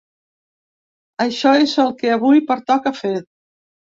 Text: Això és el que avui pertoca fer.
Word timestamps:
Això 1.25 1.51
és 1.65 1.75
el 1.85 1.93
que 2.01 2.11
avui 2.15 2.43
pertoca 2.47 2.95
fer. 3.03 3.15